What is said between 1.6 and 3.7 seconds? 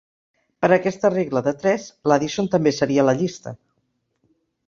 tres, l'Adisson també seria a la llista.